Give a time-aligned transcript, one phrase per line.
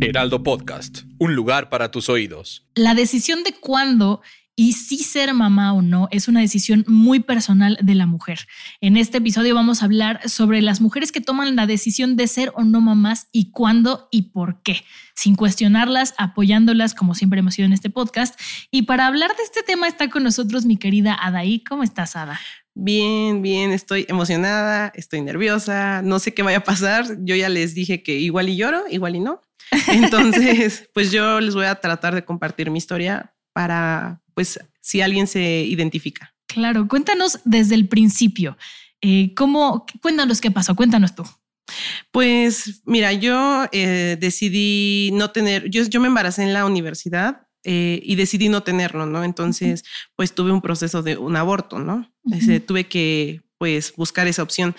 [0.00, 2.66] Heraldo Podcast, un lugar para tus oídos.
[2.74, 4.22] La decisión de cuándo
[4.54, 8.46] y si ser mamá o no es una decisión muy personal de la mujer.
[8.80, 12.52] En este episodio vamos a hablar sobre las mujeres que toman la decisión de ser
[12.54, 14.84] o no mamás y cuándo y por qué,
[15.14, 18.40] sin cuestionarlas, apoyándolas como siempre hemos sido en este podcast.
[18.70, 21.62] Y para hablar de este tema está con nosotros mi querida Adaí.
[21.62, 22.40] ¿Cómo estás, Ada?
[22.78, 27.06] Bien, bien, estoy emocionada, estoy nerviosa, no sé qué vaya a pasar.
[27.20, 29.40] Yo ya les dije que igual y lloro, igual y no.
[29.88, 35.26] Entonces, pues yo les voy a tratar de compartir mi historia para pues si alguien
[35.26, 36.34] se identifica.
[36.46, 38.58] Claro, cuéntanos desde el principio.
[39.00, 39.86] Eh, ¿Cómo?
[40.02, 41.24] Cuéntanos qué pasó, cuéntanos tú.
[42.10, 48.00] Pues mira, yo eh, decidí no tener, yo, yo me embaracé en la universidad eh,
[48.04, 49.24] y decidí no tenerlo, ¿no?
[49.24, 49.82] Entonces,
[50.14, 52.08] pues tuve un proceso de un aborto, ¿no?
[52.64, 54.76] tuve que, pues, buscar esa opción.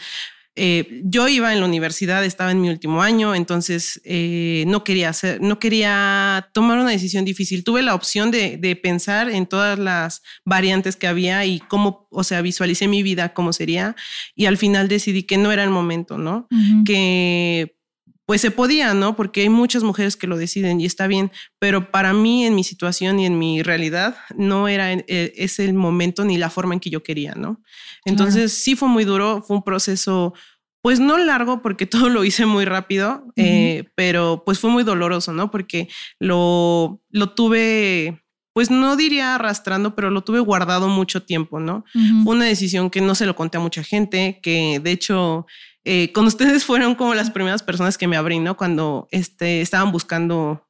[0.56, 5.10] Eh, yo iba en la universidad, estaba en mi último año, entonces eh, no quería
[5.10, 7.66] hacer, no quería tomar una decisión difícil.
[7.66, 12.42] Tuve la opción de, pensar en todas las variantes que había y cómo, o sea,
[12.42, 13.98] visualicé mi vida, cómo sería,
[14.34, 16.48] y al final decidí que no era el momento, ¿no?
[16.86, 17.77] Que
[18.28, 19.16] pues se podía, ¿no?
[19.16, 22.66] Porque hay muchas mujeres que lo deciden y está bien, pero para mí en mi
[22.66, 25.06] situación y en mi realidad no era eh,
[25.38, 27.62] ese el momento ni la forma en que yo quería, ¿no?
[28.04, 30.34] Entonces sí fue muy duro, fue un proceso
[30.82, 35.32] pues no largo porque todo lo hice muy rápido, eh, pero pues fue muy doloroso,
[35.32, 35.50] ¿no?
[35.50, 35.88] Porque
[36.20, 41.86] lo, lo tuve, pues no diría arrastrando, pero lo tuve guardado mucho tiempo, ¿no?
[42.26, 45.46] Fue una decisión que no se lo conté a mucha gente, que de hecho
[45.90, 48.58] eh, con ustedes fueron como las primeras personas que me abrí, ¿no?
[48.58, 50.68] Cuando este, estaban buscando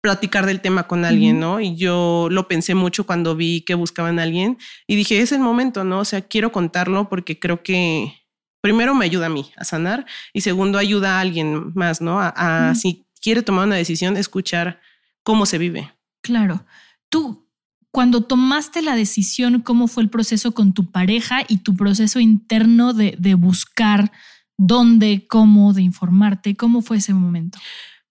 [0.00, 1.60] platicar del tema con alguien, ¿no?
[1.60, 5.40] Y yo lo pensé mucho cuando vi que buscaban a alguien y dije, es el
[5.40, 5.98] momento, ¿no?
[5.98, 8.14] O sea, quiero contarlo porque creo que
[8.60, 12.20] primero me ayuda a mí a sanar y segundo ayuda a alguien más, ¿no?
[12.20, 14.80] A, si quiere tomar una decisión, escuchar
[15.24, 15.92] cómo se vive.
[16.22, 16.64] Claro.
[17.08, 17.44] Tú,
[17.90, 22.92] cuando tomaste la decisión, ¿cómo fue el proceso con tu pareja y tu proceso interno
[22.92, 24.12] de, de buscar
[24.60, 26.54] dónde, cómo, de informarte?
[26.54, 27.58] ¿Cómo fue ese momento?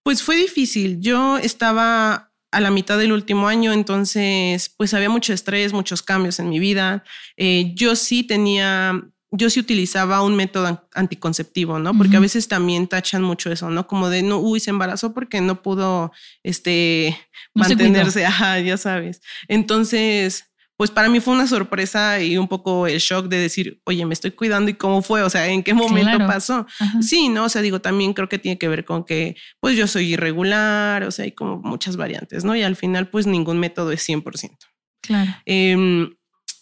[0.02, 0.98] Pues fue difícil.
[1.00, 6.40] Yo estaba a la mitad del último año, entonces pues había mucho estrés, muchos cambios
[6.40, 7.04] en mi vida.
[7.36, 9.00] Eh, yo sí tenía,
[9.30, 11.96] yo sí utilizaba un método anticonceptivo, ¿no?
[11.96, 13.86] Porque a veces también tachan mucho eso, ¿no?
[13.86, 16.10] Como de, no, uy, se embarazó porque no pudo,
[16.42, 17.16] este,
[17.54, 19.22] mantenerse, ajá, ya sabes.
[19.46, 20.49] Entonces,
[20.80, 24.14] pues para mí fue una sorpresa y un poco el shock de decir, oye, me
[24.14, 26.66] estoy cuidando y cómo fue, o sea, en qué momento pasó.
[27.02, 27.44] Sí, ¿no?
[27.44, 31.04] O sea, digo, también creo que tiene que ver con que, pues yo soy irregular,
[31.04, 32.56] o sea, hay como muchas variantes, ¿no?
[32.56, 34.56] Y al final, pues ningún método es 100%.
[35.02, 35.30] Claro.
[35.44, 36.14] Em,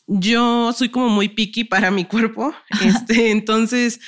[0.09, 2.53] yo soy como muy picky para mi cuerpo,
[2.85, 4.01] este, entonces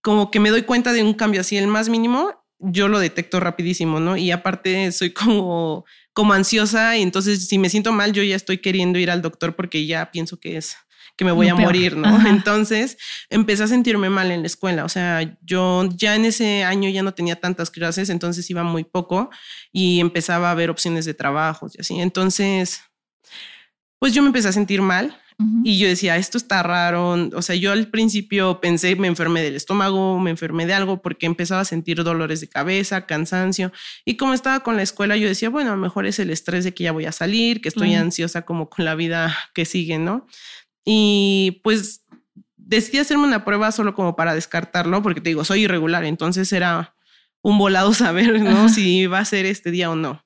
[0.00, 3.40] como que me doy cuenta de un cambio así, el más mínimo, yo lo detecto
[3.40, 4.16] rapidísimo, ¿no?
[4.16, 5.84] Y aparte soy como
[6.16, 9.54] como ansiosa y entonces si me siento mal yo ya estoy queriendo ir al doctor
[9.54, 10.74] porque ya pienso que es
[11.14, 12.26] que me voy a morir, ¿no?
[12.26, 12.96] Entonces
[13.28, 17.02] empecé a sentirme mal en la escuela, o sea, yo ya en ese año ya
[17.02, 19.28] no tenía tantas clases, entonces iba muy poco
[19.72, 22.00] y empezaba a ver opciones de trabajo y así.
[22.00, 22.80] Entonces,
[23.98, 27.28] pues yo me empecé a sentir mal y yo decía, esto está raro.
[27.34, 31.26] O sea, yo al principio pensé, me enfermé del estómago, me enfermé de algo porque
[31.26, 33.70] empezaba a sentir dolores de cabeza, cansancio.
[34.06, 36.64] Y como estaba con la escuela, yo decía, bueno, a lo mejor es el estrés
[36.64, 39.98] de que ya voy a salir, que estoy ansiosa como con la vida que sigue,
[39.98, 40.26] ¿no?
[40.86, 42.06] Y pues
[42.56, 46.94] decidí hacerme una prueba solo como para descartarlo, porque te digo, soy irregular, entonces era
[47.42, 48.68] un volado saber, ¿no?
[48.70, 50.25] Si va a ser este día o no.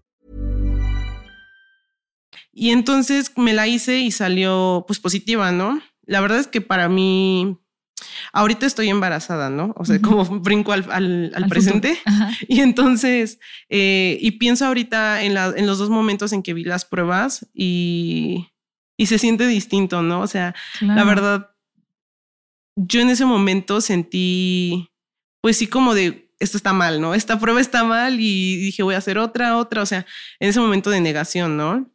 [2.53, 5.81] Y entonces me la hice y salió pues positiva, ¿no?
[6.05, 7.57] La verdad es que para mí,
[8.33, 9.73] ahorita estoy embarazada, ¿no?
[9.77, 11.97] O sea, como brinco al, al, presente.
[12.47, 13.39] Y entonces,
[13.69, 17.47] eh, y pienso ahorita en, la, en los dos momentos en que vi las pruebas
[17.53, 18.47] y,
[18.97, 20.21] y se siente distinto, ¿no?
[20.21, 21.51] O sea, la verdad,
[22.75, 24.89] yo en ese momento sentí,
[25.41, 27.13] pues sí, como de, esto está mal, ¿no?
[27.13, 30.05] Esta prueba está mal y dije, voy a hacer otra, otra, o sea,
[30.39, 31.87] en ese momento de negación, ¿no?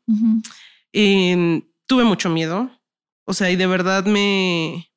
[0.93, 2.71] Em, tuve mucho miedo,
[3.27, 4.89] o sea, y de verdad me,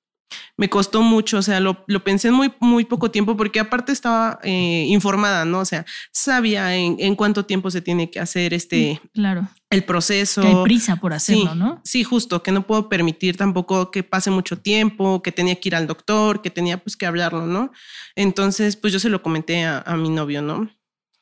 [0.56, 3.92] me costó mucho, o sea, lo, lo pensé en muy, muy poco tiempo porque aparte
[3.92, 5.60] estaba eh, informada, ¿no?
[5.60, 9.50] O sea, sabía en, en, cuánto tiempo se tiene que hacer este, claro.
[9.70, 10.42] El proceso.
[10.42, 11.82] Que hay prisa por hacerlo, sí, ¿no?
[11.84, 15.76] Sí, justo, que no puedo permitir tampoco que pase mucho tiempo, que tenía que ir
[15.76, 17.72] al doctor, que tenía pues que hablarlo, ¿no?
[18.16, 20.70] Entonces, pues yo se lo comenté a, a mi novio, ¿no?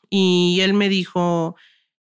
[0.09, 1.55] Y él me dijo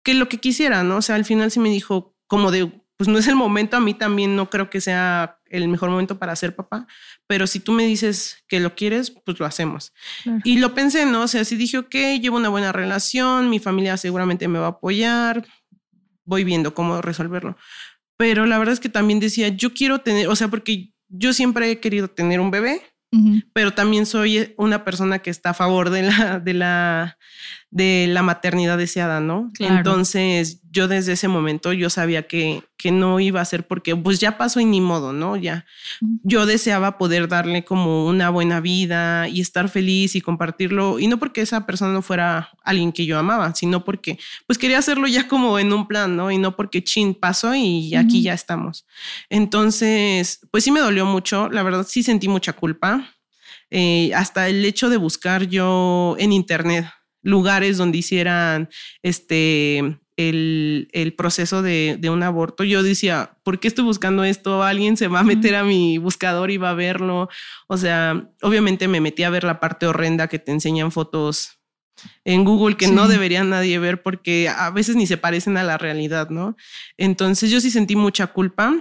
[0.02, 0.96] que lo que quisiera, ¿no?
[0.96, 3.80] O sea, al final sí me dijo como de, pues no es el momento, a
[3.80, 6.86] mí también no creo que sea el mejor momento para ser papá,
[7.26, 9.92] pero si tú me dices que lo quieres, pues lo hacemos.
[10.22, 10.40] Claro.
[10.44, 11.22] Y lo pensé, ¿no?
[11.22, 14.70] O sea, si dije, ok, llevo una buena relación, mi familia seguramente me va a
[14.70, 15.46] apoyar,
[16.24, 17.56] voy viendo cómo resolverlo.
[18.16, 21.70] Pero la verdad es que también decía, yo quiero tener, o sea, porque yo siempre
[21.70, 22.82] he querido tener un bebé,
[23.12, 23.44] uh -huh.
[23.52, 27.18] pero también soy una persona que está a favor de la, de la,
[27.70, 29.50] de la maternidad deseada, ¿no?
[29.54, 29.76] Claro.
[29.76, 34.18] Entonces, yo desde ese momento yo sabía que, que no iba a ser porque pues
[34.18, 35.36] ya pasó y ni modo, ¿no?
[35.36, 35.64] Ya.
[36.24, 41.18] Yo deseaba poder darle como una buena vida y estar feliz y compartirlo y no
[41.20, 44.18] porque esa persona no fuera alguien que yo amaba, sino porque
[44.48, 46.32] pues quería hacerlo ya como en un plan, ¿no?
[46.32, 48.24] Y no porque chin pasó y aquí uh -huh.
[48.24, 48.84] ya estamos.
[49.30, 53.14] Entonces, pues sí me dolió mucho, la verdad sí sentí mucha culpa.
[53.70, 56.86] Eh, hasta el hecho de buscar yo en internet
[57.22, 58.68] lugares donde hicieran
[59.02, 64.62] este el, el proceso de, de, un aborto, yo decía, ¿por qué estoy buscando esto?
[64.62, 67.28] Alguien se va a meter a mi buscador y va a verlo.
[67.66, 71.58] O sea, obviamente me metí a ver la parte horrenda que te enseñan fotos
[72.24, 72.92] en Google que sí.
[72.92, 76.56] no debería nadie ver porque a veces ni se parecen a la realidad, ¿no?
[76.96, 78.74] Entonces yo sí sentí mucha culpa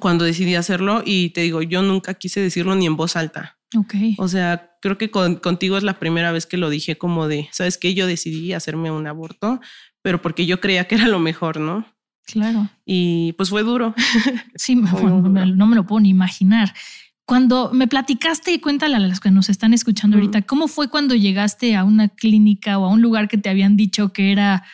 [0.00, 3.58] cuando decidí hacerlo y te digo, yo nunca quise decirlo ni en voz alta.
[3.76, 3.94] Ok.
[4.18, 7.48] O sea, creo que con, contigo es la primera vez que lo dije como de,
[7.52, 7.94] ¿sabes qué?
[7.94, 9.60] Yo decidí hacerme un aborto,
[10.02, 11.86] pero porque yo creía que era lo mejor, ¿no?
[12.26, 12.68] Claro.
[12.84, 13.94] Y pues fue duro.
[14.56, 15.46] Sí, bueno, duro.
[15.46, 16.72] no me lo puedo ni imaginar.
[17.26, 21.14] Cuando me platicaste y cuéntale a los que nos están escuchando ahorita, ¿cómo fue cuando
[21.14, 24.64] llegaste a una clínica o a un lugar que te habían dicho que era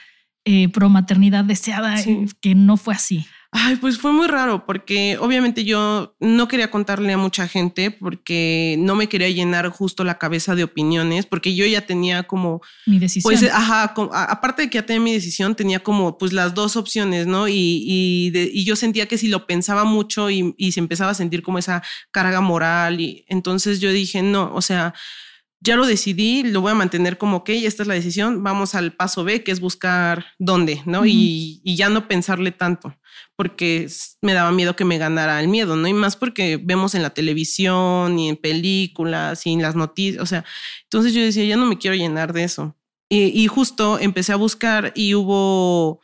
[0.44, 2.26] eh, pro maternidad deseada, sí.
[2.40, 3.24] que no fue así?
[3.52, 8.76] Ay, pues fue muy raro porque obviamente yo no quería contarle a mucha gente porque
[8.78, 13.00] no me quería llenar justo la cabeza de opiniones porque yo ya tenía como mi
[13.00, 13.28] decisión.
[13.28, 16.76] Pues ajá, como, aparte de que ya tenía mi decisión, tenía como pues las dos
[16.76, 17.48] opciones, ¿no?
[17.48, 21.10] Y, y, de, y yo sentía que si lo pensaba mucho y, y se empezaba
[21.10, 21.82] a sentir como esa
[22.12, 24.94] carga moral y entonces yo dije, no, o sea,
[25.60, 28.92] ya lo decidí, lo voy a mantener como, ok, esta es la decisión, vamos al
[28.92, 31.00] paso B, que es buscar dónde, ¿no?
[31.00, 31.10] Uh -huh.
[31.10, 32.96] y, y, ya no pensarle tanto,
[33.36, 33.86] porque
[34.22, 35.86] me daba miedo que me ganara el miedo, ¿no?
[35.86, 40.26] Y más porque vemos en la televisión y en películas y en las noticias, o
[40.26, 40.44] sea,
[40.84, 42.76] entonces yo decía, ya no me quiero llenar de eso.
[43.10, 46.00] Y, y justo empecé a buscar y hubo,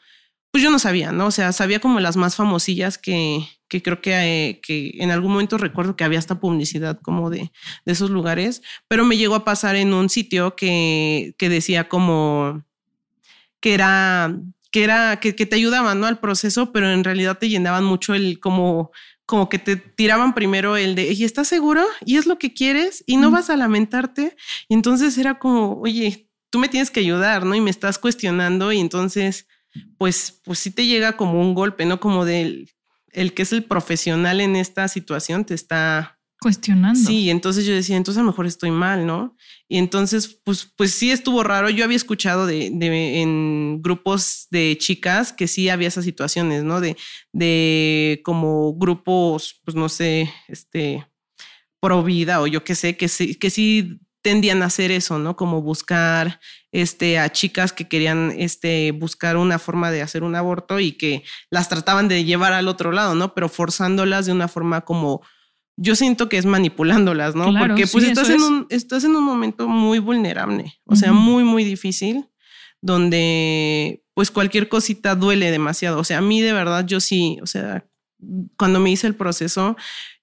[0.57, 1.27] pues yo no sabía, ¿no?
[1.27, 5.33] O sea, sabía como las más famosillas que, que creo que, eh, que en algún
[5.33, 7.53] momento recuerdo que había esta publicidad como de,
[7.85, 12.65] de esos lugares, pero me llegó a pasar en un sitio que, que decía como
[13.61, 14.35] que era
[14.71, 16.07] que era que, que te ayudaban ¿no?
[16.07, 18.93] al proceso, pero en realidad te llenaban mucho el como
[19.27, 21.85] como que te tiraban primero el de, ¿y estás seguro?
[22.07, 23.05] ¿Y es lo que quieres?
[23.07, 23.33] ¿Y no mm.
[23.35, 24.39] vas a lamentarte?
[24.71, 27.55] Y entonces era como, oye, tú me tienes que ayudar, ¿no?
[27.55, 29.49] Y me estás cuestionando y entonces,
[29.99, 32.01] pues, pues sí te llega como un golpe, ¿no?
[32.01, 32.71] Como del,
[33.13, 37.01] el que es el profesional en esta situación te está cuestionando.
[37.01, 39.37] Sí, entonces yo decía, entonces a lo mejor estoy mal, ¿no?
[39.69, 41.71] Y entonces, pues, pues sí estuvo raro.
[41.71, 46.81] Yo había escuchado de, de en grupos de chicas que sí había esas situaciones, ¿no?
[46.81, 46.97] De,
[47.33, 51.07] de como grupos, pues no sé, este,
[51.81, 55.37] pro vida o yo qué sé, que sí, que sí tendían a hacer eso, ¿no?
[55.37, 56.41] Como buscar
[56.73, 61.23] este, a chicas que querían este, buscar una forma de hacer un aborto y que
[61.49, 63.35] las trataban de llevar al otro lado, ¿no?
[63.35, 65.23] Pero forzándolas de una forma como,
[65.77, 67.51] yo siento que es manipulándolas, ¿no?
[67.51, 70.97] Claro, Porque pues sí, estás, en un, estás en un momento muy vulnerable, o uh
[70.97, 70.99] -huh.
[70.99, 72.27] sea, muy, muy difícil,
[72.83, 76.01] donde pues cualquier cosita duele demasiado.
[76.01, 77.87] O sea, a mí de verdad, yo sí, o sea,
[78.57, 79.77] cuando me hice el proceso,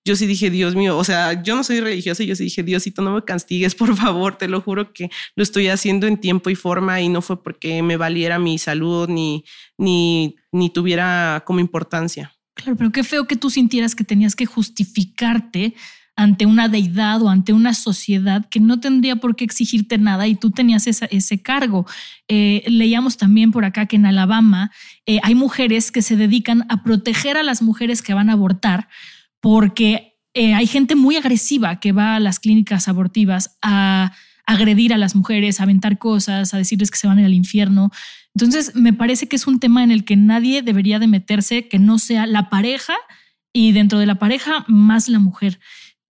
[0.06, 2.64] yo sí dije, Dios mío, o sea, yo no soy religiosa y yo sí dije,
[2.64, 6.50] Diosito, no me castigues, por favor, te lo juro que lo estoy haciendo en tiempo
[6.50, 9.46] y forma y no fue porque me valiera mi salud ni,
[9.78, 12.34] ni, ni tuviera como importancia.
[12.56, 15.74] Claro, pero qué feo que tú sintieras que tenías que justificarte
[16.16, 20.36] ante una deidad o ante una sociedad que no tendría por qué exigirte nada y
[20.36, 21.88] tú tenías ese cargo.
[22.28, 24.72] Eh, leíamos también por acá que en Alabama
[25.06, 28.90] eh, hay mujeres que se dedican a proteger a las mujeres que van a abortar
[29.42, 34.14] porque eh, hay gente muy agresiva que va a las clínicas abortivas a
[34.46, 37.92] agredir a las mujeres, a aventar cosas, a decirles que se van al infierno.
[38.36, 41.80] Entonces, me parece que es un tema en el que nadie debería de meterse que
[41.80, 42.96] no sea la pareja
[43.54, 45.60] y dentro de la pareja más la mujer.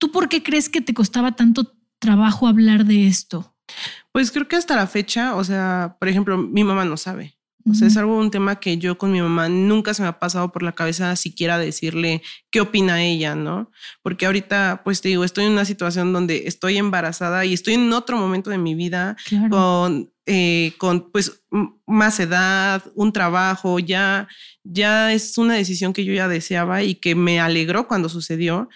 [0.03, 3.55] ¿Tú por qué crees que te costaba tanto trabajo hablar de esto?
[4.11, 7.37] Pues creo que hasta la fecha, o sea, por ejemplo, mi mamá no sabe.
[7.71, 10.19] O sea, es algo, un tema que yo con mi mamá nunca se me ha
[10.19, 13.71] pasado por la cabeza siquiera decirle qué opina ella, ¿no?
[14.01, 17.93] Porque ahorita, pues te digo, estoy en una situación donde estoy embarazada y estoy en
[17.93, 19.15] otro momento de mi vida
[19.49, 21.45] con, eh, con, pues,
[21.87, 24.27] más edad, un trabajo, ya,
[24.65, 28.67] ya es una decisión que yo ya deseaba y que me alegró cuando sucedió.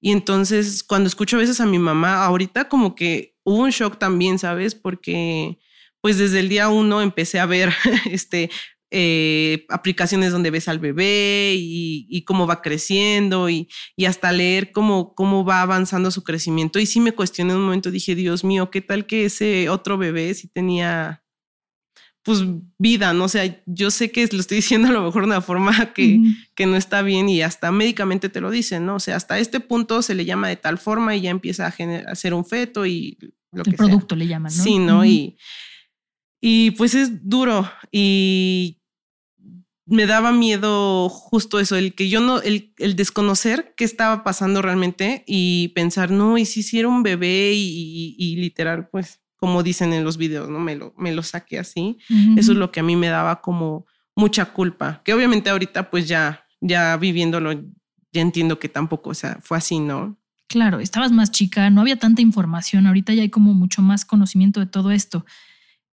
[0.00, 3.98] Y entonces, cuando escucho a veces a mi mamá, ahorita como que hubo un shock
[3.98, 4.74] también, ¿sabes?
[4.74, 5.58] Porque
[6.00, 7.72] pues desde el día uno empecé a ver
[8.10, 8.50] este,
[8.90, 13.68] eh, aplicaciones donde ves al bebé y, cómo va creciendo y,
[14.06, 16.78] hasta leer cómo, cómo va avanzando su crecimiento.
[16.78, 20.34] Y sí me cuestioné un momento, dije, Dios mío, ¿qué tal que ese otro bebé
[20.34, 21.22] si tenía
[22.28, 22.44] pues
[22.78, 23.24] vida, ¿no?
[23.24, 26.20] O sea, yo sé que lo estoy diciendo a lo mejor de una forma que,
[26.54, 28.96] que no está bien y hasta médicamente te lo dicen, ¿no?
[28.96, 31.74] O sea, hasta este punto se le llama de tal forma y ya empieza a,
[31.74, 33.18] a un feto y
[33.50, 34.62] lo El producto le llaman, ¿no?
[34.62, 35.04] Sí, ¿no?
[35.04, 35.36] Y
[36.40, 38.80] y pues es duro y
[39.86, 44.60] me daba miedo justo eso, el que yo no, el, el desconocer qué estaba pasando
[44.60, 50.04] realmente y pensar, no, y si hiciera un bebé y, literal, pues como dicen en
[50.04, 50.58] los videos, ¿no?
[50.58, 51.98] Me lo, me lo saqué así.
[52.36, 56.08] Eso es lo que a mí me daba como mucha culpa, que obviamente ahorita pues
[56.08, 57.52] ya, ya viviéndolo,
[58.12, 60.18] ya entiendo que tampoco, o sea, fue así, ¿no?
[60.48, 64.58] Claro, estabas más chica, no había tanta información, ahorita ya hay como mucho más conocimiento
[64.58, 65.24] de todo esto.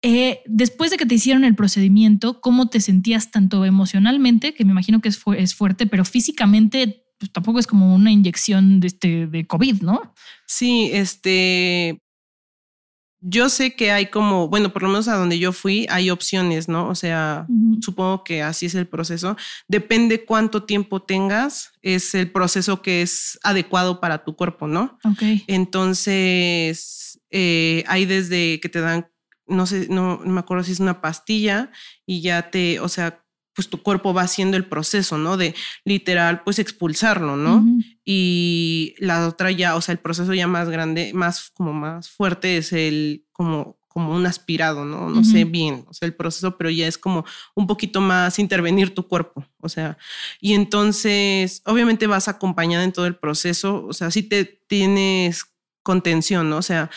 [0.01, 4.71] Eh, después de que te hicieron el procedimiento, ¿cómo te sentías tanto emocionalmente, que me
[4.71, 9.27] imagino que es, es fuerte, pero físicamente pues, tampoco es como una inyección de, este,
[9.27, 10.13] de COVID, ¿no?
[10.45, 12.02] Sí, este,
[13.25, 16.67] yo sé que hay como, bueno, por lo menos a donde yo fui, hay opciones,
[16.67, 16.89] ¿no?
[16.89, 17.47] O sea,
[17.81, 19.37] supongo que así es el proceso.
[19.67, 24.99] Depende cuánto tiempo tengas, es el proceso que es adecuado para tu cuerpo, ¿no?
[25.05, 25.23] Ok.
[25.47, 29.07] Entonces, eh, hay desde que te dan
[29.45, 31.71] no sé, no, me acuerdo si es una pastilla
[32.05, 33.22] y ya te, o sea,
[33.55, 35.37] pues tu cuerpo va haciendo el proceso, ¿no?
[35.37, 35.55] De
[35.85, 37.65] literal, pues expulsarlo, ¿no?
[38.05, 42.57] Y la otra ya, o sea, el proceso ya más grande, más como más fuerte
[42.57, 45.07] es el como como un aspirado, ¿no?
[45.07, 48.95] No sé bien, o sea, el proceso, pero ya es como un poquito más intervenir
[48.95, 49.99] tu cuerpo, o sea,
[50.41, 55.45] y entonces, obviamente vas acompañada en todo el proceso, o sea, si te tienes
[55.83, 56.57] contención, ¿no?
[56.57, 56.89] O sea,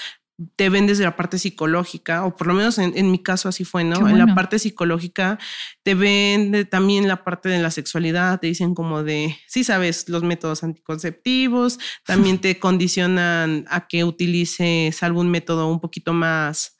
[0.56, 3.84] te ven desde la parte psicológica, o por lo menos en, mi caso así fue,
[3.84, 4.06] ¿no?
[4.08, 5.38] En la parte psicológica
[5.82, 10.22] te ven también la parte de la sexualidad, te dicen como de, sí sabes, los
[10.22, 16.75] métodos anticonceptivos, también te condicionan a que utilices algún método un poquito más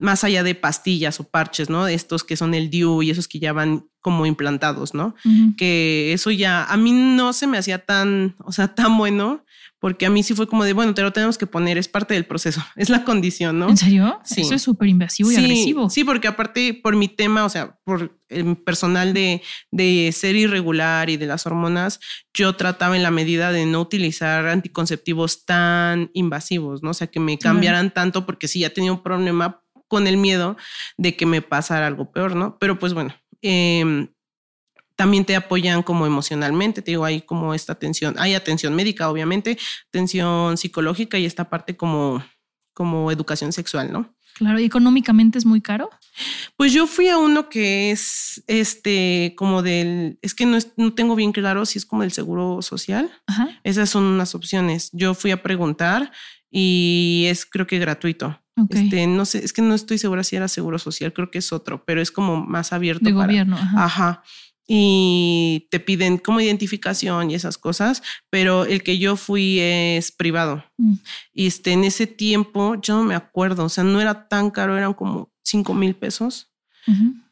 [0.00, 1.86] más allá de pastillas o parches, ¿no?
[1.86, 5.14] Estos que son el DIU y esos que ya van como implantados, ¿no?
[5.56, 9.44] Que eso ya a mí no se me hacía tan, o sea, tan bueno,
[9.78, 12.14] porque a mí sí fue como de, bueno, te lo tenemos que poner, es parte
[12.14, 13.68] del proceso, es la condición, ¿no?
[13.68, 14.20] ¿En serio?
[14.24, 14.42] Sí.
[14.42, 15.90] Eso es súper invasivo y agresivo.
[15.90, 21.10] Sí, porque aparte por mi tema, o sea, por el personal de, de ser irregular
[21.10, 22.00] y de las hormonas,
[22.32, 26.90] yo trataba en la medida de no utilizar anticonceptivos tan invasivos, ¿no?
[26.90, 30.56] O sea, que me cambiaran tanto porque si ya tenía un problema con el miedo
[30.96, 32.56] de que me pasara algo peor, ¿no?
[32.60, 34.06] Pero pues bueno, em,
[34.94, 39.58] también te apoyan como emocionalmente, te digo, hay como esta atención, hay atención médica, obviamente,
[39.88, 42.22] atención psicológica y esta parte como,
[42.72, 44.14] como educación sexual, ¿no?
[44.34, 45.90] Claro, ¿y económicamente es muy caro?
[46.56, 51.16] Pues yo fui a uno que es este como del, es que no, no tengo
[51.16, 53.10] bien claro si es como del seguro social.
[53.64, 54.90] Esas son unas opciones.
[54.92, 56.12] Yo fui a preguntar
[56.50, 58.40] y es creo que gratuito.
[58.68, 61.50] Este, no sé, es que no estoy segura si era seguro social, creo que es
[61.50, 63.04] otro, pero es como más abierto.
[63.04, 63.56] De gobierno.
[63.56, 64.22] Ajá.
[64.68, 70.62] Y te piden como identificación y esas cosas, pero el que yo fui es privado.
[70.76, 70.94] Mm.
[71.32, 74.76] Y este, en ese tiempo, yo no me acuerdo, o sea, no era tan caro,
[74.76, 76.52] eran como 5 mil pesos.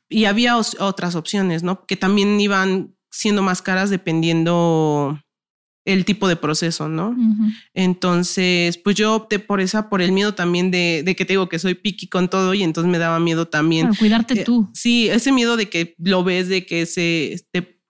[0.09, 1.85] Y había otras opciones, ¿no?
[1.85, 5.21] Que también iban siendo más caras dependiendo
[5.89, 7.17] el tipo de proceso, ¿no?
[7.73, 11.49] Entonces, pues yo opté por esa, por el miedo también de, de, que te digo
[11.49, 13.95] que soy piqui con todo y entonces me daba miedo también.
[13.95, 14.69] cuidarte tú.
[14.75, 17.81] Sí, ese miedo de que lo ves, de que se, este,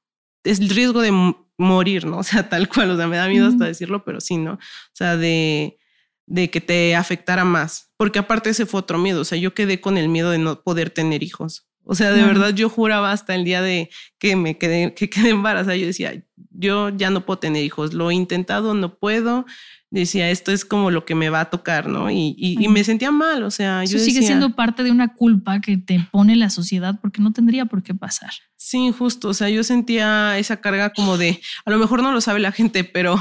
[0.44, 2.18] es el riesgo de morir, ¿no?
[2.20, 4.52] O sea, tal cual, o sea, me da miedo hasta decirlo, pero sí, ¿no?
[4.52, 5.80] O sea, de,
[6.26, 9.80] de que te afectara más, porque aparte ese fue otro miedo, o sea, yo quedé
[9.80, 11.67] con el miedo de no poder tener hijos.
[11.90, 15.30] O sea, de verdad yo juraba hasta el día de que me quedé, que quedé
[15.30, 15.74] embarazada.
[15.74, 17.94] Yo decía, yo ya no puedo tener hijos.
[17.94, 19.46] Lo he intentado, no puedo.
[19.90, 22.10] Decía, esto es como lo que me va a tocar, ¿no?
[22.10, 23.42] Y, y, me sentía mal.
[23.42, 27.22] O sea, Eso sigue siendo parte de una culpa que te pone la sociedad porque
[27.22, 28.32] no tendría por qué pasar.
[28.56, 29.30] Sí, justo.
[29.30, 32.52] O sea, yo sentía esa carga como de, a lo mejor no lo sabe la
[32.52, 33.18] gente, pero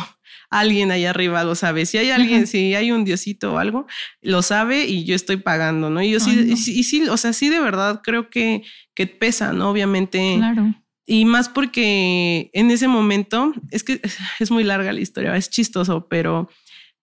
[0.50, 1.86] alguien allá arriba lo sabe.
[1.86, 3.88] Si hay alguien, si hay un diosito o algo,
[4.22, 6.02] lo sabe y yo estoy pagando, ¿no?
[6.02, 8.64] Y yo sí, y, sí, o sea, sí de verdad creo que,
[8.94, 9.70] que pesa, ¿no?
[9.70, 10.36] Obviamente.
[10.38, 10.74] Claro.
[11.06, 14.02] Y más porque en ese momento, es que
[14.40, 16.50] es muy larga la historia, es chistoso, pero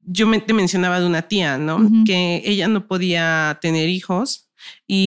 [0.00, 1.80] yo me, te mencionaba de una tía, ¿no?
[2.04, 4.50] Que ella no podía tener hijos
[4.86, 5.06] y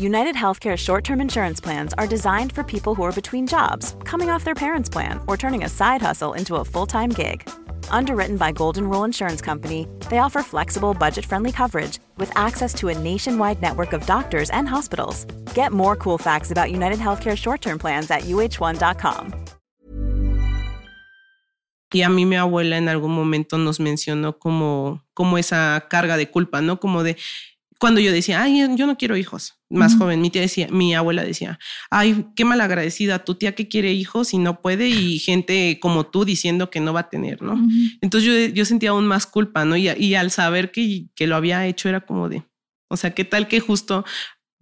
[0.00, 4.30] United Healthcare short term insurance plans are designed for people who are between jobs, coming
[4.30, 7.46] off their parents' plan, or turning a side hustle into a full time gig.
[7.90, 12.88] Underwritten by Golden Rule Insurance Company, they offer flexible, budget friendly coverage with access to
[12.88, 15.26] a nationwide network of doctors and hospitals.
[15.54, 19.34] Get more cool facts about United Healthcare short term plans at uh1.com.
[21.92, 26.30] Y a mí mi abuela en algún momento nos mencionó como, como esa carga de
[26.30, 26.78] culpa, ¿no?
[26.78, 27.16] Como de,
[27.80, 31.24] cuando yo decía, ay, yo no quiero hijos, más joven, mi tía decía, mi abuela
[31.24, 31.58] decía,
[31.90, 36.26] ay, qué malagradecida, tu tía que quiere hijos y no puede y gente como tú
[36.26, 37.58] diciendo que no va a tener, ¿no?
[38.02, 39.76] Entonces yo, sentía aún más culpa, ¿no?
[39.76, 42.42] Y, al saber que, que lo había hecho era como de,
[42.90, 44.04] o sea, qué tal que justo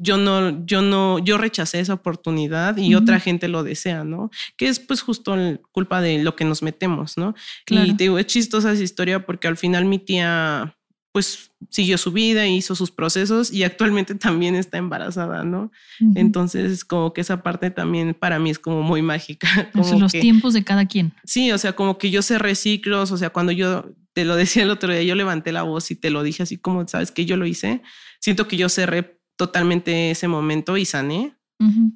[0.00, 4.30] yo no, yo no, yo rechacé esa oportunidad y otra gente lo desea, ¿no?
[4.56, 5.34] Que es pues justo
[5.72, 7.34] culpa de lo que nos metemos, ¿no?
[7.68, 10.77] Y te digo, es chistosa esa historia porque al final mi tía
[11.18, 15.72] pues siguió su vida, hizo sus procesos y actualmente también está embarazada, ¿no?
[16.14, 19.48] Entonces, como que esa parte también para mí es como muy mágica.
[19.72, 21.12] Como los tiempos de cada quien.
[21.24, 24.62] Sí, o sea, como que yo cerré ciclos, o sea, cuando yo te lo decía
[24.62, 27.24] el otro día, yo levanté la voz y te lo dije así como, sabes que
[27.24, 27.82] yo lo hice,
[28.20, 31.34] siento que yo cerré totalmente ese momento y sané.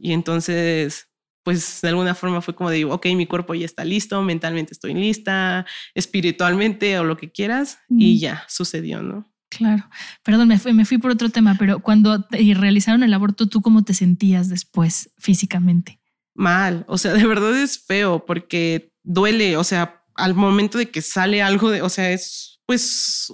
[0.00, 1.11] Y entonces,
[1.42, 4.94] pues de alguna forma fue como de, ok, mi cuerpo ya está listo, mentalmente estoy
[4.94, 9.32] lista, espiritualmente o lo que quieras, y ya sucedió, ¿no?
[9.48, 9.88] Claro.
[10.22, 13.84] Perdón, me fui, me fui por otro tema, pero cuando realizaron el aborto, ¿tú cómo
[13.84, 16.00] te sentías después físicamente?
[16.34, 21.02] Mal, o sea, de verdad es feo porque duele, o sea, al momento de que
[21.02, 23.32] sale algo de, o sea, es pues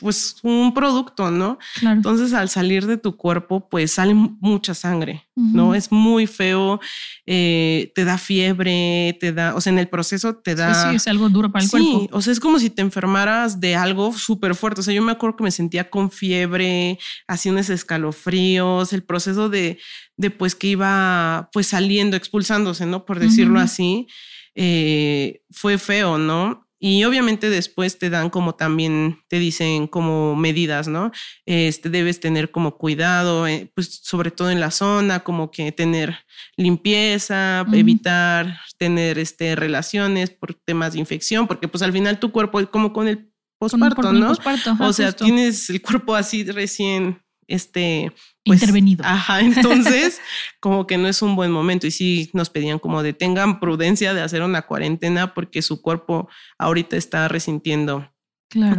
[0.00, 1.58] pues un producto, ¿no?
[1.82, 5.74] Entonces al salir de tu cuerpo, pues sale mucha sangre, ¿no?
[5.74, 6.80] Es muy feo,
[7.26, 10.74] eh, te da fiebre, te da, o sea, en el proceso te da...
[10.74, 13.60] Sí, sí es algo duro para el sí, o sea, es como si te enfermaras
[13.60, 17.52] de algo súper fuerte, o sea, yo me acuerdo que me sentía con fiebre, hacía
[17.52, 19.78] unos escalofríos, el proceso de,
[20.16, 23.04] de pues que iba pues saliendo, expulsándose, ¿no?
[23.04, 24.08] Por decirlo así,
[24.54, 26.66] eh, fue feo, ¿no?
[26.82, 31.12] Y obviamente después te dan como también te dicen como medidas, ¿no?
[31.44, 36.16] Este debes tener como cuidado, eh, pues sobre todo en la zona, como que tener
[36.56, 42.60] limpieza, evitar tener este relaciones por temas de infección, porque pues al final tu cuerpo
[42.60, 44.32] es como con el posparto, ¿no?
[44.80, 48.12] o sea, tienes el cuerpo así recién este
[48.44, 49.04] pues, intervenido.
[49.04, 50.20] Ajá, entonces
[50.60, 54.14] como que no es un buen momento y sí nos pedían como de tengan prudencia
[54.14, 58.10] de hacer una cuarentena porque su cuerpo ahorita está resintiendo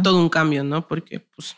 [0.02, 0.86] todo un cambio, ¿no?
[0.86, 1.56] Porque pues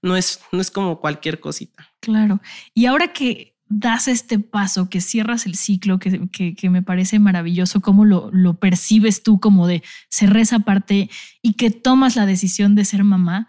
[0.00, 1.90] no es, no es como cualquier cosita.
[2.00, 2.40] Claro.
[2.74, 7.80] Y ahora que das este paso, que cierras el ciclo, que, que, me parece maravilloso,
[7.80, 11.08] cómo lo, lo percibes tú como de cerrar esa parte
[11.40, 13.48] y que tomas la decisión de ser mamá,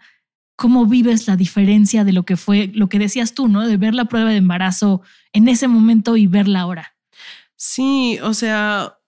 [0.56, 3.66] ¿Cómo vives la diferencia de lo que fue, lo que decías tú, ¿no?
[3.66, 6.94] De ver la prueba de embarazo en ese momento y verla ahora.
[7.56, 8.98] Sí, o sea,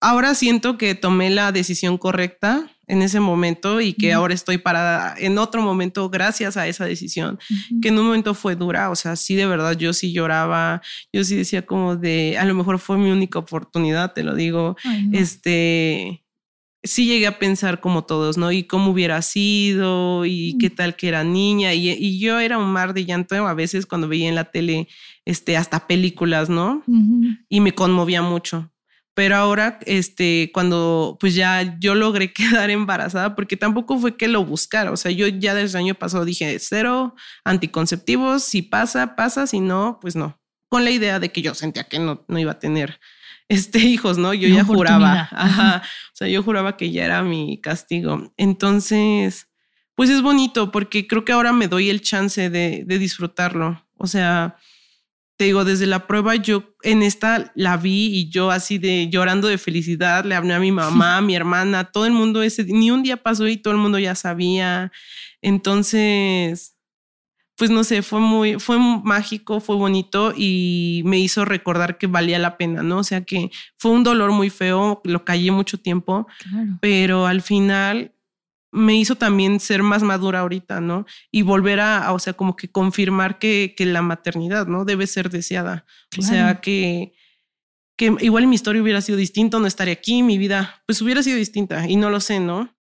[0.00, 5.14] ahora siento que tomé la decisión correcta en ese momento y que ahora estoy parada
[5.18, 7.38] en otro momento gracias a esa decisión,
[7.80, 11.24] que en un momento fue dura, o sea, sí de verdad yo sí lloraba, yo
[11.24, 14.76] sí decía como de, a lo mejor fue mi única oportunidad, te lo digo,
[15.12, 16.23] este,
[16.84, 18.52] sí llegué a pensar como todos, ¿no?
[18.52, 21.72] Y cómo hubiera sido y qué tal que era niña.
[21.74, 24.88] Y, yo era un mar de llanto a veces cuando veía en la tele
[25.24, 26.84] este, hasta películas, ¿no?
[27.48, 28.70] Y me conmovía mucho.
[29.14, 34.44] Pero ahora, este, cuando pues ya yo logré quedar embarazada, porque tampoco fue que lo
[34.44, 34.92] buscara.
[34.92, 38.42] O sea, yo ya desde el año pasado dije cero anticonceptivos.
[38.42, 39.46] Si pasa, pasa.
[39.46, 40.38] Si no, pues no.
[40.68, 43.00] Con la idea de que yo sentía que no, no iba a tener
[43.48, 44.34] este, hijos, ¿no?
[44.34, 48.32] Yo ya juraba, ajá, o sea, yo juraba que ya era mi castigo.
[48.36, 49.48] Entonces,
[49.94, 53.84] pues es bonito porque creo que ahora me doy el chance de, de disfrutarlo.
[53.96, 54.56] O sea,
[55.36, 59.48] te digo, desde la prueba yo en esta la vi y yo así de llorando
[59.48, 62.90] de felicidad, le hablé a mi mamá, a mi hermana, todo el mundo ese, ni
[62.90, 64.92] un día pasó y todo el mundo ya sabía.
[65.42, 66.73] Entonces,
[67.56, 72.38] pues no sé, fue muy, fue mágico, fue bonito y me hizo recordar que valía
[72.38, 72.98] la pena, ¿no?
[72.98, 76.26] O sea que fue un dolor muy feo, lo callé mucho tiempo,
[76.80, 78.12] pero al final
[78.72, 81.06] me hizo también ser más madura ahorita, ¿no?
[81.30, 84.84] Y volver a, o sea, como que confirmar que, que la maternidad, ¿no?
[84.84, 85.86] Debe ser deseada.
[86.18, 87.14] O sea, que,
[87.96, 91.36] que igual mi historia hubiera sido distinta, no estaría aquí, mi vida, pues hubiera sido
[91.36, 92.74] distinta y no lo sé, ¿no?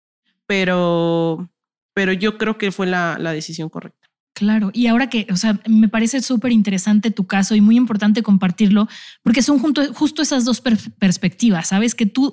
[0.46, 1.50] Pero,
[1.92, 4.01] pero yo creo que fue la, la decisión correcta.
[4.34, 8.22] Claro, y ahora que, o sea, me parece súper interesante tu caso y muy importante
[8.22, 8.88] compartirlo,
[9.22, 11.94] porque son justo esas dos perspectivas, ¿sabes?
[11.94, 12.32] Que tú,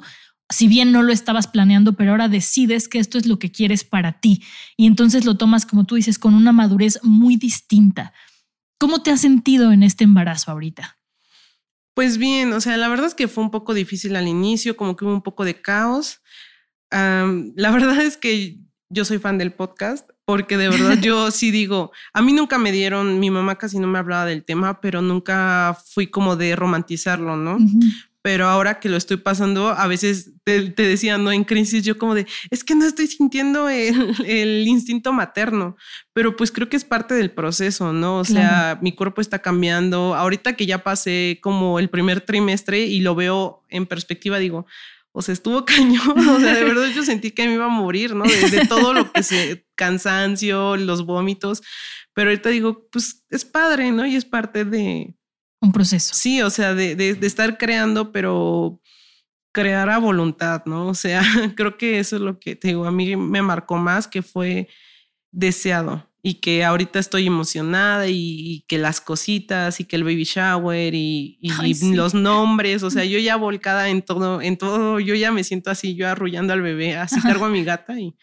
[0.49, 3.83] si bien no lo estabas planeando, pero ahora decides que esto es lo que quieres
[3.83, 4.43] para ti
[4.77, 8.13] y entonces lo tomas, como tú dices, con una madurez muy distinta.
[8.79, 10.97] ¿Cómo te has sentido en este embarazo ahorita?
[11.93, 14.95] Pues bien, o sea, la verdad es que fue un poco difícil al inicio, como
[14.95, 16.21] que hubo un poco de caos.
[16.91, 21.91] la verdad es que yo soy fan del podcast, porque de verdad yo sí digo,
[22.13, 25.75] a mí nunca me dieron, mi mamá casi no me hablaba del tema, pero nunca
[25.87, 27.57] fui como de romantizarlo, ¿no?
[28.21, 31.31] pero ahora que lo estoy pasando, a veces te, decía, ¿no?
[31.31, 34.13] En crisis, yo como de, es que no estoy sintiendo el,
[34.67, 35.77] instinto materno,
[36.13, 38.19] pero pues creo que es parte del proceso, ¿no?
[38.19, 40.13] O sea, mi cuerpo está cambiando.
[40.13, 44.67] Ahorita que ya pasé como el primer trimestre y lo veo en perspectiva, digo,
[45.11, 48.15] o sea, estuvo cañón, o sea, de verdad yo sentí que me iba a morir,
[48.15, 48.25] ¿no?
[48.25, 51.61] De, todo lo que se, cansancio, los vómitos,
[52.13, 54.05] pero ahorita digo, pues es padre, ¿no?
[54.05, 55.15] Y es parte de,
[55.61, 56.13] un proceso.
[56.13, 58.81] Sí, o sea, de, de, estar creando, pero
[59.53, 60.87] crear a voluntad, ¿no?
[60.87, 61.21] O sea,
[61.55, 64.69] creo que eso es lo que te digo, a mí me marcó más, que fue
[65.31, 70.93] deseado y que ahorita estoy emocionada y, que las cositas y que el baby shower
[70.93, 75.32] y, y los nombres, o sea, yo ya volcada en todo, en todo, yo ya
[75.32, 78.15] me siento así, yo arrullando al bebé, así cargo a mi gata y,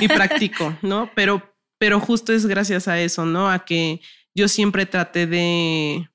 [0.00, 1.10] y practico, ¿no?
[1.14, 3.50] Pero, pero justo es gracias a eso, ¿no?
[3.50, 4.00] A que
[4.34, 6.08] yo siempre traté de,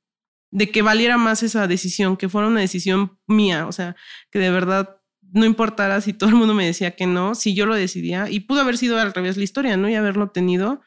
[0.51, 3.95] de que valiera más esa decisión, que fuera una decisión mía, o sea,
[4.31, 7.65] que de verdad no importara si todo el mundo me decía que no, si yo
[7.65, 9.89] lo decidía, y pudo haber sido al revés la historia, ¿no?
[9.89, 10.81] Y haberlo tenido,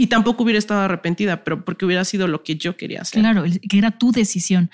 [0.00, 3.20] y tampoco hubiera estado arrepentida, pero porque hubiera sido lo que yo quería hacer.
[3.20, 4.70] Claro, que era tu decisión.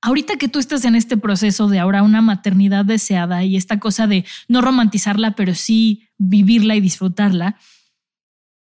[0.00, 4.06] Ahorita que tú estás en este proceso de ahora una maternidad deseada y esta cosa
[4.06, 7.58] de no romantizarla, pero sí vivirla y disfrutarla,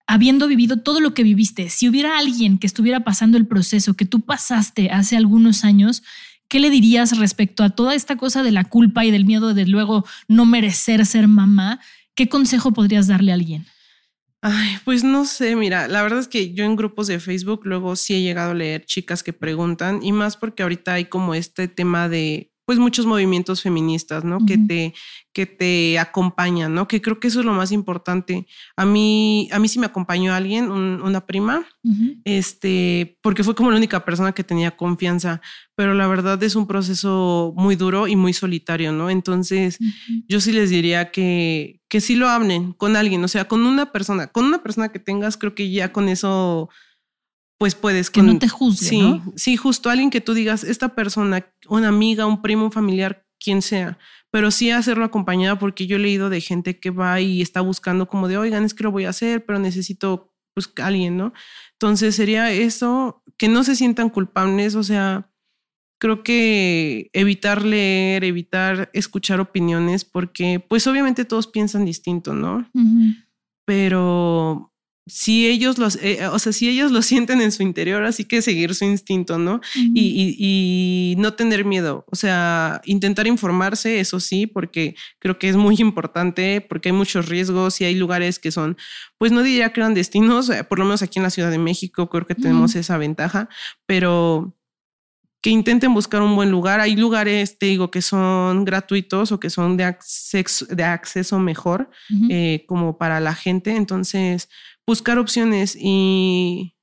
[0.06, 4.06] habiendo vivido todo lo que viviste, si hubiera alguien que estuviera pasando el proceso que
[4.06, 6.02] tú pasaste hace algunos años,
[6.48, 9.66] ¿qué le dirías respecto a toda esta cosa de la culpa y del miedo de
[9.66, 11.80] luego no merecer ser mamá?
[12.14, 13.66] ¿Qué consejo podrías darle a alguien?
[14.42, 17.96] Ay, pues no sé, mira, la verdad es que yo en grupos de Facebook luego
[17.96, 21.66] sí he llegado a leer chicas que preguntan y más porque ahorita hay como este
[21.66, 24.44] tema de pues muchos movimientos feministas, ¿no?
[24.44, 24.92] Que te
[25.32, 26.86] que te acompañan, ¿no?
[26.86, 28.46] Que creo que eso es lo más importante.
[28.76, 31.66] A mí a mí sí me acompañó alguien, una prima,
[32.24, 35.40] este, porque fue como la única persona que tenía confianza,
[35.76, 39.08] pero la verdad es un proceso muy duro y muy solitario, ¿no?
[39.08, 39.78] Entonces,
[40.28, 43.92] yo sí les diría que que sí lo hablen con alguien, o sea, con una
[43.92, 46.68] persona, con una persona que tengas, creo que ya con eso
[47.58, 48.88] pues puedes que no te juzgue.
[48.88, 53.26] Sí, sí, justo alguien que tú digas, esta persona, una amiga, un primo, un familiar,
[53.40, 53.98] quien sea,
[54.30, 58.08] pero sí hacerlo acompañada porque yo he leído de gente que va y está buscando
[58.08, 61.32] como de, oigan, es que lo voy a hacer, pero necesito pues alguien, ¿no?
[61.72, 65.30] Entonces sería eso, que no se sientan culpables, o sea,
[66.00, 72.68] creo que evitar leer, evitar escuchar opiniones, porque pues obviamente todos piensan distinto, ¿no?
[73.64, 74.72] Pero
[75.08, 78.42] si ellos los, eh, o sea, si ellos lo sienten en su interior, así que
[78.42, 79.60] seguir su instinto, ¿no?
[79.74, 85.56] y, y, no tener miedo, o sea, intentar informarse, eso sí, porque creo que es
[85.56, 88.76] muy importante, porque hay muchos riesgos y hay lugares que son,
[89.16, 91.58] pues no diría que eran destinos, eh, por lo menos aquí en la Ciudad de
[91.58, 93.48] México creo que tenemos esa ventaja,
[93.86, 94.54] pero
[95.40, 96.80] que intenten buscar un buen lugar.
[96.80, 101.90] Hay lugares, te digo, que son gratuitos o que son de acceso, de acceso mejor,
[102.28, 103.76] eh, como para la gente.
[103.76, 104.48] Entonces,
[104.88, 106.74] buscar opciones y,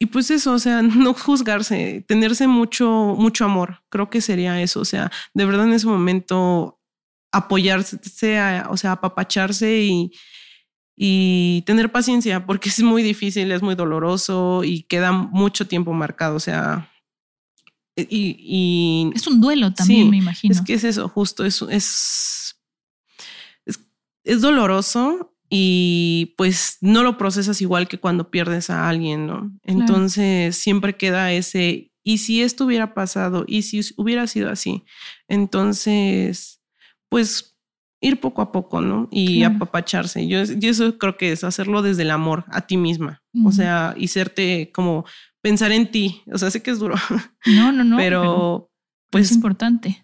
[0.00, 3.84] y pues eso, o sea, no juzgarse, tenerse mucho, mucho amor.
[3.88, 4.80] Creo que sería eso.
[4.80, 6.80] O sea, de verdad en ese momento
[7.32, 7.98] apoyarse,
[8.68, 10.12] o sea, apapacharse y,
[10.96, 16.34] y tener paciencia, porque es muy difícil, es muy doloroso y queda mucho tiempo marcado.
[16.34, 16.90] O sea,
[17.96, 20.52] y, es un duelo también, me imagino.
[20.52, 22.56] Es que es eso, justo, es, es,
[24.24, 29.56] es, doloroso y pues no lo procesas igual que cuando pierdes a alguien, ¿no?
[29.62, 33.44] Entonces siempre queda ese, ¿y si esto hubiera pasado?
[33.46, 34.82] ¿Y si hubiera sido así?
[35.28, 36.60] Entonces,
[37.08, 37.56] pues
[38.00, 39.06] ir poco a poco, ¿no?
[39.12, 40.26] Y apapacharse.
[40.26, 43.94] Yo, yo, eso creo que es hacerlo desde el amor a ti misma, o sea,
[43.96, 45.04] y serte como
[45.40, 46.96] pensar en ti, o sea, sé que es duro.
[47.46, 47.96] No, no, no.
[47.96, 48.72] pero,
[49.08, 50.03] pues es importante.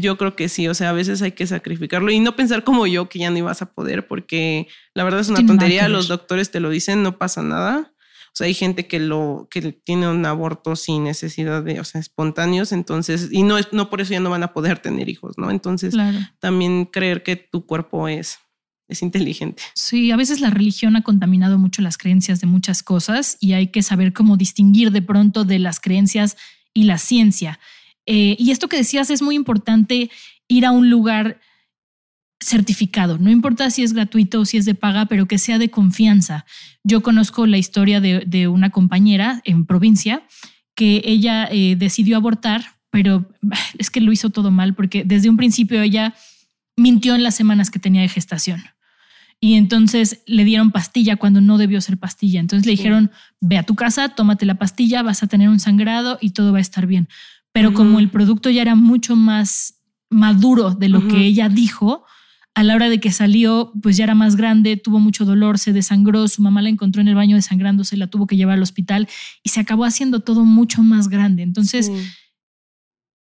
[0.00, 2.86] Yo creo que sí, o sea, a veces hay que sacrificarlo y no pensar como
[2.86, 6.50] yo que ya no ibas a poder, porque la verdad es una tontería, los doctores
[6.50, 7.92] te lo dicen, no pasa nada.
[8.28, 12.00] O sea, hay gente que lo que tiene un aborto sin necesidad de, o sea,
[12.00, 15.36] espontáneos, entonces y no es no por eso ya no van a poder tener hijos,
[15.38, 15.50] ¿no?
[15.50, 15.94] Entonces,
[16.38, 18.38] también creer que tu cuerpo es
[18.88, 19.62] es inteligente.
[19.74, 23.68] Sí, a veces la religión ha contaminado mucho las creencias de muchas cosas y hay
[23.68, 26.36] que saber cómo distinguir de pronto de las creencias
[26.72, 27.60] y la ciencia.
[28.10, 30.10] Eh, y esto que decías es muy importante
[30.48, 31.40] ir a un lugar
[32.40, 35.70] certificado, no importa si es gratuito o si es de paga, pero que sea de
[35.70, 36.46] confianza.
[36.82, 40.22] Yo conozco la historia de, una compañera en provincia
[40.74, 43.28] que ella eh, decidió abortar, pero
[43.78, 46.14] es que lo hizo todo mal porque desde un principio ella
[46.78, 48.62] mintió en las semanas que tenía de gestación.
[49.38, 52.40] Y entonces le dieron pastilla cuando no debió ser pastilla.
[52.40, 56.18] Entonces le dijeron, ve a tu casa, tómate la pastilla, vas a tener un sangrado
[56.20, 57.08] y todo va a estar bien
[57.58, 62.04] pero como el producto ya era mucho más maduro de lo que ella dijo,
[62.54, 65.72] a la hora de que salió, pues ya era más grande, tuvo mucho dolor, se
[65.72, 69.08] desangró, su mamá la encontró en el baño desangrándose, la tuvo que llevar al hospital
[69.42, 71.42] y se acabó haciendo todo mucho más grande.
[71.42, 71.90] Entonces,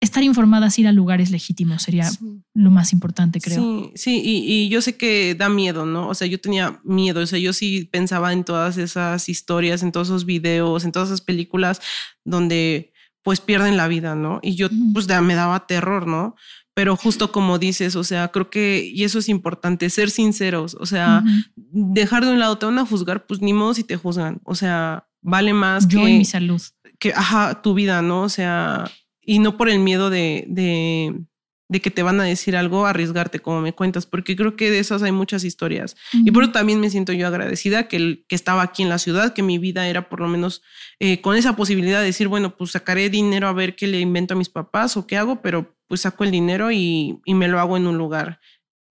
[0.00, 2.10] estar informadas, ir a lugares legítimos sería
[2.52, 3.92] lo más importante, creo.
[3.94, 6.08] Sí, sí, y, y, yo sé que da miedo, ¿no?
[6.08, 9.92] O sea, yo tenía miedo, o sea, yo sí pensaba en todas esas historias, en
[9.92, 11.80] todos esos videos, en todas esas películas
[12.24, 12.92] donde
[13.26, 14.38] pues pierden la vida, ¿no?
[14.40, 16.36] Y yo pues me daba terror, ¿no?
[16.74, 20.86] Pero justo como dices, o sea, creo que, y eso es importante, ser sinceros, o
[20.86, 21.24] sea,
[21.56, 24.54] dejar de un lado, te van a juzgar, pues ni modo si te juzgan, o
[24.54, 26.62] sea, vale más yo y mi salud.
[27.00, 28.22] Que, ajá, tu vida, ¿no?
[28.22, 28.88] O sea,
[29.20, 31.20] y no por el miedo de, de
[31.68, 34.78] de que te van a decir algo, arriesgarte como me cuentas, porque creo que de
[34.78, 35.96] esas hay muchas historias.
[36.12, 39.34] Y por eso también me siento yo agradecida que, que estaba aquí en la ciudad,
[39.34, 40.62] que mi vida era por lo menos
[41.00, 44.34] eh, con esa posibilidad de decir, bueno, pues sacaré dinero a ver qué le invento
[44.34, 47.58] a mis papás o qué hago, pero pues saco el dinero y, y me lo
[47.58, 48.40] hago en un lugar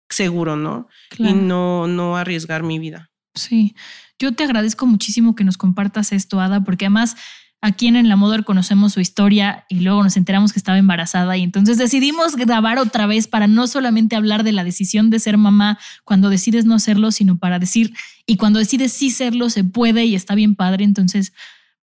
[0.09, 0.88] seguro, ¿no?
[1.17, 3.11] Y no, no arriesgar mi vida.
[3.33, 3.75] Sí,
[4.19, 7.15] yo te agradezco muchísimo que nos compartas esto, Ada, porque además
[7.61, 11.41] Aquí en La Modor conocemos su historia y luego nos enteramos que estaba embarazada y
[11.41, 15.79] entonces decidimos grabar otra vez para no solamente hablar de la decisión de ser mamá
[16.03, 17.93] cuando decides no serlo, sino para decir,
[18.27, 20.83] y cuando decides sí serlo, se puede y está bien padre.
[20.83, 21.33] Entonces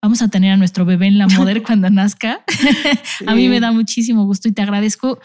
[0.00, 2.44] vamos a tener a nuestro bebé en La Modor cuando nazca.
[3.26, 5.20] a mí me da muchísimo gusto y te agradezco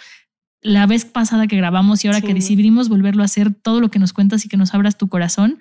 [0.61, 3.99] la vez pasada que grabamos y ahora que decidimos volverlo a hacer, todo lo que
[3.99, 5.59] nos cuentas y que nos abras tu corazón.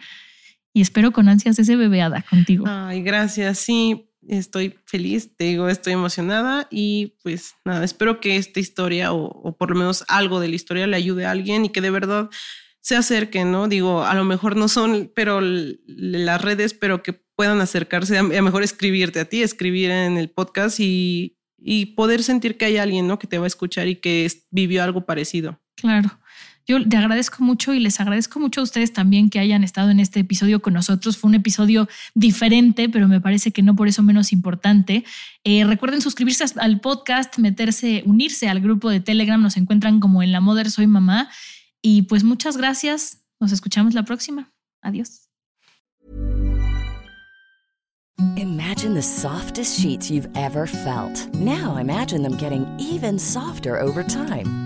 [0.72, 2.66] Y espero con ansias ese bebeada contigo.
[2.68, 3.58] Ay, gracias.
[3.58, 9.56] Sí, estoy feliz, te digo, estoy emocionada y pues nada, espero que esta historia o,
[9.56, 12.30] por lo menos algo de la historia le ayude a alguien y que de verdad
[12.80, 13.68] se acerque, ¿no?
[13.68, 18.42] Digo, a lo mejor no son, pero las redes, pero que puedan acercarse, a, lo
[18.42, 23.06] mejor escribirte a ti, escribir en el podcast y, y poder sentir que hay alguien,
[23.06, 23.18] ¿no?
[23.18, 25.60] Que te va a escuchar y que vivió algo parecido.
[25.74, 26.18] Claro.
[26.66, 30.00] Yo te agradezco mucho y les agradezco mucho a ustedes también que hayan estado en
[30.00, 31.16] este episodio con nosotros.
[31.16, 35.04] Fue un episodio diferente, pero me parece que no por eso menos importante.
[35.44, 39.40] Eh, recuerden suscribirse al podcast, meterse, unirse al grupo de Telegram.
[39.40, 41.30] Nos encuentran como en la Mother Soy Mamá.
[41.82, 43.22] Y pues muchas gracias.
[43.38, 44.52] Nos escuchamos la próxima.
[44.82, 45.22] Adiós.
[48.36, 51.32] Imagine the softest sheets you've ever felt.
[51.34, 54.65] Now imagine them getting even softer over time.